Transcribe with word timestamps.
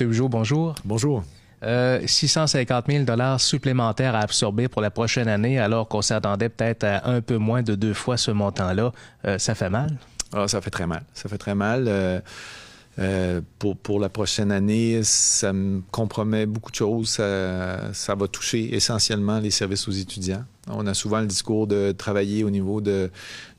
M. 0.00 0.08
Bugeaud, 0.08 0.28
bonjour. 0.28 0.74
Bonjour. 0.84 1.24
650 1.62 2.86
000 2.88 3.04
dollars 3.04 3.40
supplémentaires 3.40 4.14
à 4.14 4.20
absorber 4.20 4.68
pour 4.68 4.80
la 4.80 4.90
prochaine 4.90 5.28
année, 5.28 5.58
alors 5.58 5.88
qu'on 5.88 6.00
s'attendait 6.00 6.48
peut-être 6.48 6.84
à 6.84 7.08
un 7.10 7.20
peu 7.20 7.36
moins 7.36 7.62
de 7.62 7.74
deux 7.74 7.92
fois 7.92 8.16
ce 8.16 8.30
montant-là. 8.30 8.92
ça 9.38 9.54
fait 9.54 9.68
mal? 9.68 9.98
Ah, 10.32 10.48
ça 10.48 10.60
fait 10.60 10.70
très 10.70 10.86
mal. 10.86 11.02
Ça 11.12 11.28
fait 11.28 11.38
très 11.38 11.54
mal. 11.54 11.84
Euh, 12.98 13.40
pour, 13.58 13.76
pour 13.76 14.00
la 14.00 14.08
prochaine 14.08 14.50
année, 14.52 15.00
ça 15.02 15.52
me 15.52 15.80
compromet 15.90 16.46
beaucoup 16.46 16.70
de 16.70 16.76
choses. 16.76 17.10
Ça, 17.10 17.92
ça 17.92 18.14
va 18.14 18.26
toucher 18.26 18.74
essentiellement 18.74 19.38
les 19.38 19.50
services 19.50 19.86
aux 19.88 19.92
étudiants. 19.92 20.44
On 20.72 20.86
a 20.86 20.94
souvent 20.94 21.20
le 21.20 21.26
discours 21.26 21.66
de 21.66 21.92
travailler 21.92 22.44
au 22.44 22.50
niveau 22.50 22.80
de 22.80 23.10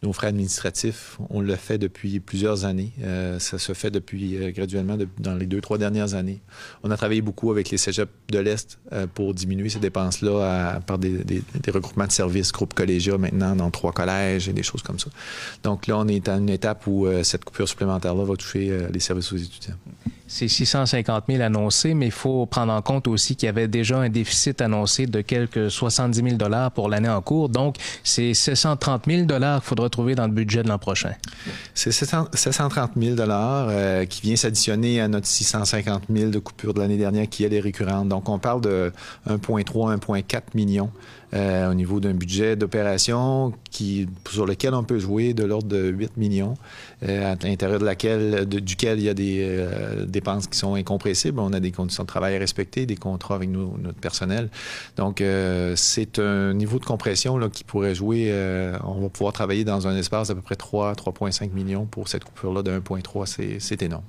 nos 0.03 0.13
frais 0.13 0.27
administratifs. 0.27 1.17
On 1.29 1.41
le 1.41 1.55
fait 1.55 1.77
depuis 1.77 2.19
plusieurs 2.19 2.65
années. 2.65 2.91
Euh, 3.03 3.39
ça 3.39 3.59
se 3.59 3.73
fait 3.73 3.91
depuis 3.91 4.37
euh, 4.37 4.51
graduellement 4.51 4.97
dans 5.19 5.35
les 5.35 5.45
deux, 5.45 5.61
trois 5.61 5.77
dernières 5.77 6.13
années. 6.13 6.41
On 6.83 6.91
a 6.91 6.97
travaillé 6.97 7.21
beaucoup 7.21 7.51
avec 7.51 7.69
les 7.69 7.77
cégeps 7.77 8.11
de 8.29 8.39
l'Est 8.39 8.79
euh, 8.91 9.07
pour 9.13 9.33
diminuer 9.33 9.69
ces 9.69 9.79
dépenses-là 9.79 10.81
par 10.85 10.97
des, 10.97 11.43
regroupements 11.73 12.07
de 12.07 12.11
services, 12.11 12.51
groupes 12.51 12.73
collégiaux 12.73 13.17
maintenant 13.17 13.55
dans 13.55 13.69
trois 13.69 13.91
collèges 13.91 14.49
et 14.49 14.53
des 14.53 14.63
choses 14.63 14.81
comme 14.81 14.99
ça. 14.99 15.09
Donc 15.63 15.87
là, 15.87 15.97
on 15.97 16.07
est 16.07 16.27
à 16.27 16.37
une 16.37 16.49
étape 16.49 16.87
où 16.87 17.07
cette 17.23 17.45
coupure 17.45 17.67
supplémentaire-là 17.67 18.23
va 18.23 18.35
toucher 18.35 18.87
les 18.91 18.99
services 18.99 19.31
aux 19.31 19.37
étudiants 19.37 19.75
c'est 20.31 20.47
650 20.47 21.25
000 21.27 21.43
annoncés, 21.43 21.93
mais 21.93 22.05
il 22.05 22.11
faut 22.11 22.45
prendre 22.45 22.71
en 22.71 22.81
compte 22.81 23.09
aussi 23.09 23.35
qu'il 23.35 23.47
y 23.47 23.49
avait 23.49 23.67
déjà 23.67 23.99
un 23.99 24.07
déficit 24.07 24.61
annoncé 24.61 25.05
de 25.05 25.19
quelques 25.19 25.69
70 25.69 26.23
000 26.23 26.35
dollars 26.37 26.71
pour 26.71 26.87
l'année 26.87 27.09
en 27.09 27.21
cours. 27.21 27.49
Donc, 27.49 27.75
c'est 28.01 28.33
730 28.33 29.03
000 29.07 29.25
dollars 29.25 29.59
qu'il 29.59 29.67
faudra 29.67 29.89
trouver 29.89 30.15
dans 30.15 30.27
le 30.27 30.31
budget 30.31 30.63
de 30.63 30.69
l'an 30.69 30.77
prochain. 30.77 31.11
C'est 31.73 31.91
730 31.91 32.91
000 32.95 33.15
dollars 33.15 33.67
euh, 33.69 34.05
qui 34.05 34.21
vient 34.21 34.37
s'additionner 34.37 35.01
à 35.01 35.09
notre 35.09 35.27
650 35.27 36.03
000 36.09 36.31
de 36.31 36.39
coupure 36.39 36.73
de 36.73 36.79
l'année 36.79 36.97
dernière 36.97 37.27
qui 37.27 37.43
est 37.43 37.59
récurrente. 37.59 38.07
Donc, 38.07 38.29
on 38.29 38.39
parle 38.39 38.61
de 38.61 38.93
1,3, 39.29 39.97
1,4 39.97 40.41
millions 40.55 40.91
euh, 41.33 41.71
au 41.71 41.73
niveau 41.73 42.01
d'un 42.01 42.13
budget 42.13 42.57
d'opération 42.57 43.53
sur 44.29 44.45
lequel 44.45 44.73
on 44.73 44.83
peut 44.83 44.99
jouer 44.99 45.33
de 45.33 45.45
l'ordre 45.45 45.67
de 45.67 45.87
8 45.89 46.17
millions, 46.17 46.55
euh, 47.03 47.33
à 47.33 47.47
l'intérieur 47.47 47.79
de 47.79 48.59
duquel 48.59 48.99
il 48.99 49.05
y 49.05 49.09
a 49.09 49.13
des 49.13 50.20
dépenses 50.21 50.47
qui 50.47 50.57
sont 50.57 50.75
incompressibles. 50.75 51.39
On 51.39 51.53
a 51.53 51.59
des 51.59 51.71
conditions 51.71 52.03
de 52.03 52.07
travail 52.07 52.35
à 52.35 52.39
respecter, 52.39 52.85
des 52.85 52.95
contrats 52.95 53.35
avec 53.35 53.49
notre 53.49 53.99
personnel. 53.99 54.49
Donc, 54.97 55.23
c'est 55.75 56.19
un 56.19 56.53
niveau 56.53 56.79
de 56.79 56.85
compression 56.85 57.37
là, 57.37 57.49
qui 57.49 57.63
pourrait 57.63 57.95
jouer. 57.95 58.31
on 58.83 59.01
va 59.01 59.09
pouvoir 59.09 59.33
travailler 59.33 59.63
dans 59.63 59.87
un 59.87 59.95
espace 59.95 60.27
d'à 60.27 60.35
peu 60.35 60.41
près 60.41 60.55
3, 60.55 60.93
3,5 60.93 61.51
millions 61.51 61.85
pour 61.85 62.07
cette 62.07 62.23
coupure-là 62.23 62.63
de 62.63 62.71
1,3. 62.79 63.59
C'est 63.59 63.81
énorme. 63.81 64.03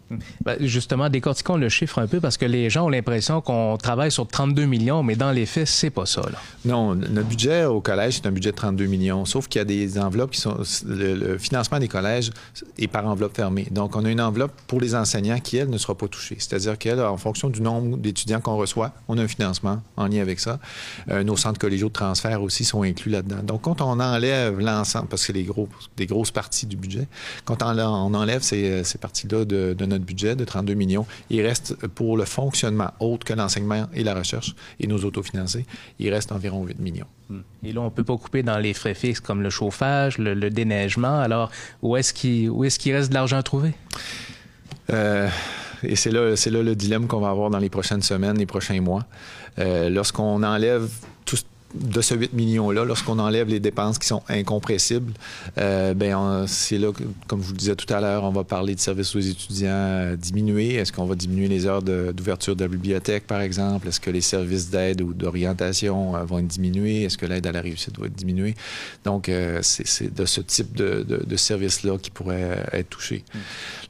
Ben, 0.44 0.56
justement, 0.60 1.08
décortiquons 1.08 1.56
le 1.56 1.68
chiffre 1.68 1.98
un 1.98 2.06
peu 2.06 2.20
parce 2.20 2.36
que 2.36 2.44
les 2.44 2.70
gens 2.70 2.86
ont 2.86 2.88
l'impression 2.88 3.40
qu'on 3.40 3.76
travaille 3.76 4.10
sur 4.10 4.26
32 4.26 4.66
millions, 4.66 5.02
mais 5.02 5.16
dans 5.16 5.32
les 5.32 5.46
faits, 5.46 5.66
c'est 5.66 5.90
pas 5.90 6.06
ça. 6.06 6.22
Là. 6.22 6.38
Non, 6.64 6.94
notre 6.94 7.28
budget 7.28 7.64
au 7.64 7.80
collège, 7.80 8.14
c'est 8.16 8.26
un 8.26 8.32
budget 8.32 8.50
de 8.50 8.56
32 8.56 8.86
millions, 8.86 9.24
sauf 9.24 9.48
qu'il 9.48 9.58
y 9.58 9.62
a 9.62 9.64
des 9.64 9.98
enveloppes 9.98 10.32
qui 10.32 10.40
sont. 10.40 10.56
Le, 10.86 11.38
financement 11.38 11.78
des 11.78 11.88
collèges 11.88 12.30
est 12.78 12.86
par 12.86 13.06
enveloppe 13.06 13.36
fermée. 13.36 13.66
Donc, 13.70 13.96
on 13.96 14.04
a 14.04 14.10
une 14.10 14.20
enveloppe 14.20 14.52
pour 14.66 14.80
les 14.80 14.94
enseignants 14.94 15.40
qui, 15.40 15.56
elle, 15.56 15.70
ne 15.70 15.78
sera 15.78 15.94
pas 15.94 16.01
C'est-à-dire 16.10 16.78
qu'elle, 16.78 17.00
en 17.00 17.16
fonction 17.16 17.50
du 17.50 17.60
nombre 17.60 17.96
d'étudiants 17.96 18.40
qu'on 18.40 18.56
reçoit, 18.56 18.92
on 19.08 19.18
a 19.18 19.22
un 19.22 19.28
financement 19.28 19.82
en 19.96 20.06
lien 20.06 20.20
avec 20.20 20.40
ça. 20.40 20.58
Euh, 21.10 21.22
nos 21.22 21.36
centres 21.36 21.58
collégiaux 21.58 21.88
de 21.88 21.92
transfert 21.92 22.42
aussi 22.42 22.64
sont 22.64 22.82
inclus 22.82 23.10
là-dedans. 23.10 23.42
Donc, 23.42 23.62
quand 23.62 23.80
on 23.80 24.00
enlève 24.00 24.58
l'ensemble, 24.58 25.08
parce 25.08 25.22
que 25.22 25.26
c'est 25.26 25.32
les 25.32 25.44
gros, 25.44 25.68
des 25.96 26.06
grosses 26.06 26.30
parties 26.30 26.66
du 26.66 26.76
budget, 26.76 27.06
quand 27.44 27.62
on, 27.62 28.14
enlève 28.14 28.42
ces, 28.42 28.84
ces 28.84 28.98
parties-là 28.98 29.44
de, 29.44 29.74
de, 29.76 29.86
notre 29.86 30.04
budget 30.04 30.36
de 30.36 30.44
32 30.44 30.74
millions, 30.74 31.06
il 31.30 31.40
reste 31.42 31.86
pour 31.88 32.16
le 32.16 32.24
fonctionnement 32.24 32.90
autre 33.00 33.24
que 33.24 33.32
l'enseignement 33.32 33.86
et 33.94 34.04
la 34.04 34.14
recherche 34.14 34.54
et 34.80 34.86
nos 34.86 34.98
autofinancés, 35.04 35.66
il 35.98 36.12
reste 36.12 36.32
environ 36.32 36.64
8 36.64 36.78
millions. 36.80 37.06
Et 37.64 37.72
là, 37.72 37.80
on 37.80 37.86
ne 37.86 37.90
peut 37.90 38.04
pas 38.04 38.16
couper 38.16 38.42
dans 38.42 38.58
les 38.58 38.74
frais 38.74 38.94
fixes 38.94 39.20
comme 39.20 39.42
le 39.42 39.50
chauffage, 39.50 40.18
le, 40.18 40.50
déneigement. 40.50 41.20
Alors, 41.20 41.50
où 41.82 41.96
est-ce 41.96 42.12
qu'il 42.12 42.48
est 42.48 42.94
reste 42.94 43.10
de 43.10 43.14
l'argent 43.14 43.38
à 43.38 43.42
trouver? 43.42 43.72
Euh, 44.90 45.28
et 45.82 45.96
c'est 45.96 46.10
là, 46.10 46.34
là 46.34 46.62
le 46.62 46.74
dilemme 46.74 47.06
qu'on 47.06 47.20
va 47.20 47.30
avoir 47.30 47.50
dans 47.50 47.58
les 47.58 47.70
prochaines 47.70 48.02
semaines, 48.02 48.38
les 48.38 48.46
prochains 48.46 48.80
mois. 48.80 49.04
Euh, 49.58 49.88
lorsqu'on 49.90 50.42
enlève 50.42 50.88
tout, 51.24 51.36
de 51.74 52.00
ce 52.00 52.14
8 52.14 52.32
millions-là, 52.32 52.84
lorsqu'on 52.84 53.18
enlève 53.18 53.48
les 53.48 53.60
dépenses 53.60 53.98
qui 53.98 54.06
sont 54.06 54.22
incompressibles, 54.28 55.12
euh, 55.58 55.94
ben 55.94 56.46
c'est 56.46 56.78
là, 56.78 56.92
comme 57.26 57.40
je 57.40 57.46
vous 57.46 57.52
le 57.52 57.58
disais 57.58 57.76
tout 57.76 57.92
à 57.92 58.00
l'heure, 58.00 58.24
on 58.24 58.30
va 58.30 58.44
parler 58.44 58.74
de 58.74 58.80
services 58.80 59.14
aux 59.14 59.20
étudiants 59.20 59.70
euh, 59.70 60.16
diminués. 60.16 60.74
Est-ce 60.74 60.92
qu'on 60.92 61.04
va 61.04 61.14
diminuer 61.14 61.48
les 61.48 61.66
heures 61.66 61.82
d'ouverture 61.82 62.56
de, 62.56 62.64
la 62.64 62.68
bibliothèque, 62.68 63.26
par 63.26 63.40
exemple? 63.40 63.88
Est-ce 63.88 64.00
que 64.00 64.10
les 64.10 64.20
services 64.20 64.70
d'aide 64.70 65.00
ou 65.00 65.12
d'orientation 65.12 66.16
euh, 66.16 66.24
vont 66.24 66.38
être 66.38 66.46
diminués? 66.46 67.04
Est-ce 67.04 67.18
que 67.18 67.26
l'aide 67.26 67.46
à 67.46 67.52
la 67.52 67.60
réussite 67.60 67.94
doit 67.94 68.06
être 68.06 68.14
diminuée? 68.14 68.54
Donc, 69.04 69.28
euh, 69.28 69.60
c'est 69.62 70.14
de 70.14 70.24
ce 70.24 70.40
type 70.40 70.76
de, 70.76 71.02
de, 71.02 71.22
de 71.24 71.36
service-là 71.36 71.98
qui 71.98 72.10
pourrait 72.10 72.64
être 72.72 72.90
touché. 72.90 73.24
Mm. 73.34 73.38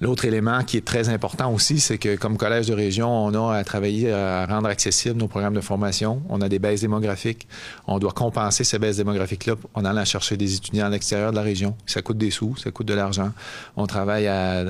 L'autre 0.03 0.25
élément 0.25 0.63
qui 0.65 0.77
est 0.77 0.85
très 0.85 1.09
important 1.09 1.53
aussi, 1.53 1.81
c'est 1.81 1.99
que 1.99 2.17
comme 2.17 2.37
collège 2.37 2.67
de 2.67 2.75
région, 2.75 3.09
on 3.09 3.35
a 3.35 3.57
à 3.57 3.65
travailler 3.65 4.13
à 4.13 4.47
rendre 4.47 4.69
accessibles 4.69 5.19
nos 5.19 5.29
programmes 5.29 5.55
de 5.55 5.61
formation. 5.61 6.23
On 6.29 6.41
a 6.41 6.49
des 6.49 6.59
baisses 6.59 6.81
démographiques. 6.81 7.47
On 7.87 7.99
doit 7.99 8.13
compenser 8.13 8.65
ces 8.65 8.79
baisses 8.79 8.97
démographiques-là 8.97 9.55
en 9.75 9.85
allant 9.85 10.05
chercher 10.05 10.37
des 10.37 10.55
étudiants 10.55 10.87
à 10.87 10.91
l'extérieur 10.91 11.31
de 11.31 11.37
la 11.37 11.43
région. 11.43 11.77
Ça 11.87 12.03
coûte 12.03 12.19
des 12.19 12.31
sous, 12.31 12.57
ça 12.57 12.71
coûte 12.71 12.87
de 12.87 12.95
l'argent. 12.95 13.33
On 13.77 13.87
travaille 13.87 14.27
à, 14.27 14.65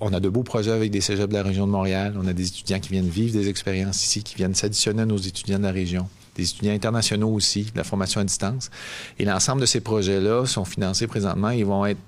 on 0.00 0.12
a 0.12 0.20
de 0.20 0.28
beaux 0.28 0.42
projets 0.42 0.72
avec 0.72 0.90
des 0.90 1.00
cégeps 1.00 1.28
de 1.28 1.34
la 1.34 1.42
région 1.42 1.66
de 1.66 1.72
Montréal. 1.72 2.14
On 2.20 2.26
a 2.26 2.32
des 2.32 2.48
étudiants 2.48 2.80
qui 2.80 2.90
viennent 2.90 3.08
vivre 3.08 3.32
des 3.32 3.48
expériences 3.48 4.04
ici, 4.04 4.22
qui 4.22 4.34
viennent 4.36 4.54
s'additionner 4.54 5.02
à 5.02 5.06
nos 5.06 5.16
étudiants 5.16 5.58
de 5.58 5.64
la 5.64 5.72
région 5.72 6.08
des 6.34 6.50
étudiants 6.50 6.72
internationaux 6.72 7.28
aussi, 7.28 7.64
de 7.64 7.76
la 7.78 7.84
formation 7.84 8.20
à 8.20 8.24
distance. 8.24 8.70
Et 9.18 9.24
l'ensemble 9.24 9.60
de 9.60 9.66
ces 9.66 9.80
projets-là 9.80 10.46
sont 10.46 10.64
financés 10.64 11.06
présentement. 11.06 11.50
Ils 11.50 11.64
vont 11.64 11.86
être 11.86 12.00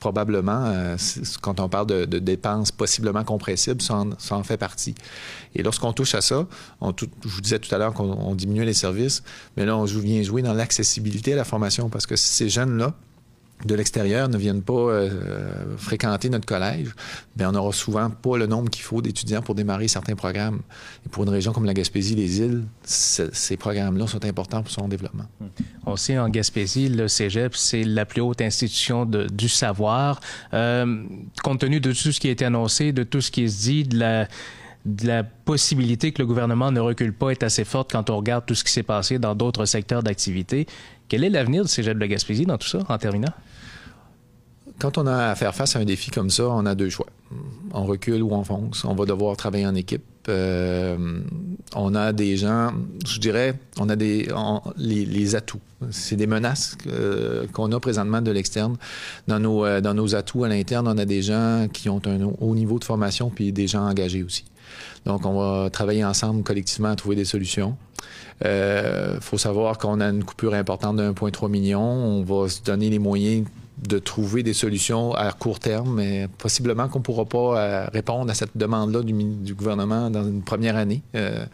probablement, 0.00 0.64
euh, 0.66 0.96
quand 1.42 1.60
on 1.60 1.68
parle 1.68 1.86
de, 1.86 2.18
dépenses 2.18 2.72
possiblement 2.72 3.22
compressibles, 3.22 3.80
ça 3.82 4.04
en, 4.30 4.42
fait 4.42 4.56
partie. 4.56 4.94
Et 5.54 5.62
lorsqu'on 5.62 5.92
touche 5.92 6.14
à 6.14 6.20
ça, 6.20 6.46
je 6.82 7.06
vous 7.28 7.40
disais 7.40 7.58
tout 7.58 7.72
à 7.74 7.78
l'heure 7.78 7.94
qu'on 7.94 8.34
diminue 8.34 8.64
les 8.64 8.74
services, 8.74 9.22
mais 9.56 9.64
là, 9.64 9.76
on 9.76 9.84
vient 9.84 10.22
jouer 10.22 10.42
dans 10.42 10.54
l'accessibilité 10.54 11.34
à 11.34 11.36
la 11.36 11.44
formation 11.44 11.88
parce 11.88 12.06
que 12.06 12.16
ces 12.16 12.48
jeunes-là, 12.48 12.94
de 13.64 13.74
l'extérieur 13.74 14.28
ne 14.28 14.38
viennent 14.38 14.62
pas 14.62 14.72
euh, 14.72 15.76
fréquenter 15.76 16.28
notre 16.30 16.46
collège, 16.46 16.88
bien, 17.36 17.50
on 17.50 17.52
n'aura 17.52 17.72
souvent 17.72 18.10
pas 18.10 18.38
le 18.38 18.46
nombre 18.46 18.70
qu'il 18.70 18.82
faut 18.82 19.02
d'étudiants 19.02 19.42
pour 19.42 19.54
démarrer 19.54 19.88
certains 19.88 20.14
programmes. 20.14 20.60
Et 21.06 21.08
pour 21.08 21.24
une 21.24 21.28
région 21.28 21.52
comme 21.52 21.64
la 21.64 21.74
Gaspésie, 21.74 22.14
les 22.14 22.40
îles, 22.40 22.64
ces 22.84 23.56
programmes-là 23.56 24.06
sont 24.06 24.24
importants 24.24 24.62
pour 24.62 24.72
son 24.72 24.88
développement. 24.88 25.26
On 25.86 25.96
sait 25.96 26.18
en 26.18 26.28
Gaspésie, 26.28 26.88
le 26.88 27.08
Cégep, 27.08 27.54
c'est 27.54 27.84
la 27.84 28.04
plus 28.04 28.20
haute 28.20 28.40
institution 28.40 29.04
de, 29.06 29.26
du 29.26 29.48
savoir. 29.48 30.20
Euh, 30.54 31.04
compte 31.42 31.60
tenu 31.60 31.80
de 31.80 31.92
tout 31.92 32.12
ce 32.12 32.20
qui 32.20 32.28
a 32.28 32.30
été 32.30 32.44
annoncé, 32.44 32.92
de 32.92 33.02
tout 33.02 33.20
ce 33.20 33.30
qui 33.30 33.48
se 33.48 33.62
dit, 33.62 33.84
de 33.84 33.98
la 33.98 34.28
de 34.84 35.06
la 35.06 35.24
possibilité 35.24 36.12
que 36.12 36.22
le 36.22 36.26
gouvernement 36.26 36.72
ne 36.72 36.80
recule 36.80 37.12
pas 37.12 37.30
est 37.30 37.42
assez 37.42 37.64
forte 37.64 37.92
quand 37.92 38.10
on 38.10 38.16
regarde 38.16 38.46
tout 38.46 38.54
ce 38.54 38.64
qui 38.64 38.72
s'est 38.72 38.82
passé 38.82 39.18
dans 39.18 39.34
d'autres 39.34 39.66
secteurs 39.66 40.02
d'activité. 40.02 40.66
Quel 41.08 41.24
est 41.24 41.30
l'avenir 41.30 41.64
du 41.64 41.68
Cégep 41.68 41.94
de 41.94 42.00
la 42.00 42.08
Gaspésie 42.08 42.46
dans 42.46 42.56
tout 42.56 42.68
ça, 42.68 42.78
en 42.88 42.98
terminant? 42.98 43.32
Quand 44.80 44.96
on 44.96 45.06
a 45.06 45.26
à 45.26 45.34
faire 45.34 45.54
face 45.54 45.76
à 45.76 45.78
un 45.78 45.84
défi 45.84 46.10
comme 46.10 46.30
ça, 46.30 46.48
on 46.48 46.64
a 46.64 46.74
deux 46.74 46.88
choix. 46.88 47.06
On 47.72 47.84
recule 47.84 48.22
ou 48.22 48.32
on 48.32 48.42
fonce. 48.44 48.84
On 48.86 48.94
va 48.94 49.04
devoir 49.04 49.36
travailler 49.36 49.66
en 49.66 49.74
équipe. 49.74 50.02
Euh, 50.28 51.20
on 51.76 51.94
a 51.94 52.12
des 52.14 52.38
gens, 52.38 52.72
je 53.06 53.20
dirais, 53.20 53.54
on 53.78 53.90
a 53.90 53.96
des 53.96 54.28
les, 54.78 55.34
atouts. 55.36 55.60
C'est 55.90 56.16
des 56.16 56.26
menaces 56.26 56.78
qu'on 57.52 57.72
a 57.72 57.80
présentement 57.80 58.22
de 58.22 58.30
l'externe. 58.30 58.76
Dans 59.28 59.38
nos, 59.38 59.66
euh, 59.66 59.82
dans 59.82 59.92
nos 59.92 60.14
atouts 60.14 60.44
à 60.44 60.48
l'interne, 60.48 60.88
on 60.88 60.96
a 60.96 61.04
des 61.04 61.20
gens 61.20 61.68
qui 61.70 61.90
ont 61.90 62.00
un 62.06 62.22
haut 62.40 62.54
niveau 62.54 62.78
de 62.78 62.84
formation 62.84 63.28
puis 63.28 63.52
des 63.52 63.66
gens 63.66 63.86
engagés 63.86 64.22
aussi. 64.22 64.44
Donc, 65.04 65.26
on 65.26 65.38
va 65.38 65.68
travailler 65.68 66.04
ensemble 66.04 66.42
collectivement 66.42 66.88
à 66.88 66.96
trouver 66.96 67.16
des 67.16 67.24
solutions. 67.26 67.76
Il 68.40 68.46
euh, 68.46 69.20
faut 69.20 69.36
savoir 69.36 69.76
qu'on 69.76 70.00
a 70.00 70.06
une 70.06 70.24
coupure 70.24 70.54
importante 70.54 70.96
de 70.96 71.10
1,3 71.10 71.50
million. 71.50 71.82
On 71.82 72.22
va 72.22 72.48
se 72.48 72.62
donner 72.62 72.88
les 72.88 72.98
moyens 72.98 73.46
de 73.86 73.98
trouver 73.98 74.42
des 74.42 74.52
solutions 74.52 75.14
à 75.14 75.32
court 75.32 75.58
terme, 75.58 75.94
mais 75.94 76.28
possiblement 76.38 76.88
qu'on 76.88 76.98
ne 76.98 77.04
pourra 77.04 77.24
pas 77.24 77.58
euh, 77.58 77.86
répondre 77.92 78.30
à 78.30 78.34
cette 78.34 78.56
demande-là 78.56 79.02
du, 79.02 79.54
gouvernement 79.54 80.10
dans 80.10 80.24
une 80.24 80.42
première 80.42 80.76
année. 80.76 81.02
Euh, 81.14 81.44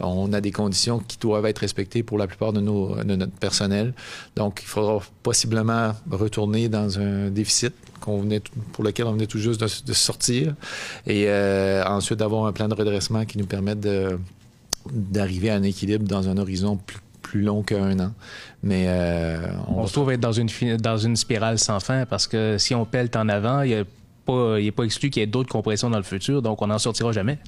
on 0.00 0.32
a 0.32 0.40
des 0.40 0.50
conditions 0.50 0.98
qui 0.98 1.18
doivent 1.18 1.46
être 1.46 1.58
respectées 1.58 2.02
pour 2.02 2.18
la 2.18 2.26
plupart 2.26 2.52
de, 2.52 2.60
notre 2.60 3.32
personnel. 3.32 3.94
Donc, 4.34 4.60
il 4.62 4.66
faudra 4.66 5.00
possiblement 5.22 5.92
retourner 6.10 6.68
dans 6.68 6.98
un 6.98 7.30
déficit 7.30 7.72
venait, 8.06 8.42
pour 8.72 8.84
lequel 8.84 9.06
on 9.06 9.12
venait 9.12 9.28
tout 9.28 9.38
juste 9.38 9.60
de, 9.60 9.92
sortir 9.92 10.54
et 11.06 11.30
ensuite 11.86 12.18
d'avoir 12.18 12.44
un 12.46 12.52
plan 12.52 12.66
de 12.66 12.74
redressement 12.74 13.24
qui 13.24 13.38
nous 13.38 13.46
permette 13.46 13.86
d'arriver 14.90 15.50
à 15.50 15.54
un 15.54 15.62
équilibre 15.62 16.06
dans 16.06 16.28
un 16.28 16.38
horizon 16.38 16.76
plus, 16.76 16.98
plus 17.34 17.42
long 17.42 17.64
qu'un 17.64 17.98
an. 17.98 18.12
Mais 18.62 18.84
euh, 18.86 19.48
on, 19.66 19.88
se 19.88 19.92
trouve 19.92 20.12
être 20.12 20.20
dans 20.20 20.30
une, 20.30 20.48
dans 20.76 20.98
une 20.98 21.16
spirale 21.16 21.58
sans 21.58 21.80
fin 21.80 22.06
parce 22.06 22.28
que 22.28 22.58
si 22.58 22.76
on 22.76 22.84
pèle 22.84 23.10
en 23.16 23.28
avant, 23.28 23.62
il 23.62 23.70
n'est 23.70 23.84
pas, 24.24 24.56
pas 24.76 24.84
exclu 24.84 25.10
qu'il 25.10 25.20
y 25.20 25.24
ait 25.24 25.26
d'autres 25.26 25.50
compressions 25.50 25.90
dans 25.90 25.96
le 25.96 26.04
futur, 26.04 26.42
donc 26.42 26.62
on 26.62 26.68
n'en 26.68 26.78
sortira 26.78 27.10
jamais. 27.10 27.38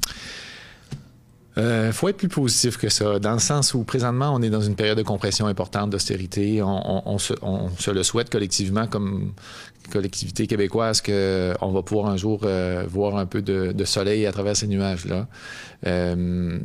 Il 1.56 1.62
euh, 1.62 1.92
faut 1.92 2.08
être 2.08 2.18
plus 2.18 2.28
positif 2.28 2.76
que 2.76 2.90
ça, 2.90 3.18
dans 3.18 3.32
le 3.32 3.38
sens 3.38 3.72
où 3.72 3.82
présentement, 3.82 4.30
on 4.34 4.42
est 4.42 4.50
dans 4.50 4.60
une 4.60 4.74
période 4.74 4.98
de 4.98 5.02
compression 5.02 5.46
importante, 5.46 5.88
d'austérité. 5.88 6.60
On, 6.62 7.18
se, 7.18 7.90
le 7.90 8.02
souhaite 8.02 8.28
collectivement 8.28 8.86
comme 8.86 9.32
collectivité 9.90 10.46
québécoise 10.46 11.00
qu'on 11.00 11.72
va 11.72 11.82
pouvoir 11.82 12.08
un 12.08 12.18
jour 12.18 12.40
euh, 12.42 12.84
voir 12.86 13.16
un 13.16 13.24
peu 13.24 13.40
de, 13.40 13.84
soleil 13.84 14.26
à 14.26 14.32
travers 14.32 14.54
ces 14.54 14.66
nuages-là. 14.66 15.28
Euh, 15.86 16.58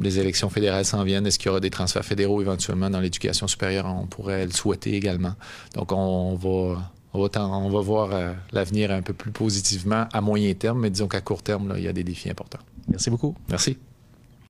les 0.00 0.18
élections 0.18 0.50
fédérales 0.50 0.84
s'en 0.84 1.04
viennent. 1.04 1.26
Est-ce 1.26 1.38
qu'il 1.38 1.46
y 1.46 1.50
aura 1.50 1.60
des 1.60 1.70
transferts 1.70 2.04
fédéraux 2.04 2.40
éventuellement 2.42 2.90
dans 2.90 3.00
l'éducation 3.00 3.46
supérieure? 3.46 3.86
On 3.86 4.06
pourrait 4.06 4.46
le 4.46 4.52
souhaiter 4.52 4.94
également. 4.94 5.34
Donc, 5.74 5.92
on 5.92 6.34
va... 6.34 6.90
On 7.14 7.68
va, 7.68 7.80
voir 7.82 8.08
l'avenir 8.52 8.90
un 8.90 9.02
peu 9.02 9.12
plus 9.12 9.32
positivement 9.32 10.06
à 10.14 10.22
moyen 10.22 10.54
terme, 10.54 10.80
mais 10.80 10.88
disons 10.88 11.08
qu'à 11.08 11.20
court 11.20 11.42
terme, 11.42 11.74
il 11.76 11.82
y 11.82 11.88
a 11.88 11.92
des 11.92 12.04
défis 12.04 12.30
importants. 12.30 12.60
Merci 12.88 13.10
beaucoup. 13.10 13.34
Merci. 13.50 13.76